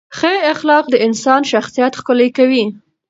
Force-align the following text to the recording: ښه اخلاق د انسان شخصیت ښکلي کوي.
ښه 0.17 0.33
اخلاق 0.53 0.85
د 0.89 0.95
انسان 1.07 1.41
شخصیت 1.51 1.91
ښکلي 1.99 2.29
کوي. 2.37 2.63